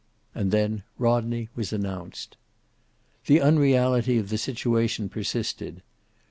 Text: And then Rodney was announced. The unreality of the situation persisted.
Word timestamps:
And 0.33 0.49
then 0.49 0.81
Rodney 0.97 1.49
was 1.55 1.71
announced. 1.71 2.35
The 3.27 3.39
unreality 3.39 4.17
of 4.17 4.29
the 4.29 4.39
situation 4.39 5.09
persisted. 5.09 5.83